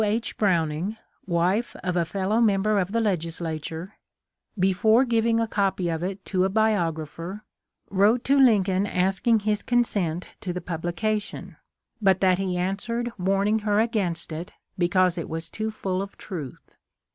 [0.03, 0.35] H.
[0.35, 0.97] Browning,
[1.27, 3.97] wife of a fellow member of the Legislature—
[4.67, 7.43] before giving a copy of it to a biographer,
[7.91, 11.55] wrote to Lincoln asking his consent to the publication,
[12.01, 16.77] but that he answered warning her against it because it was too full of truth.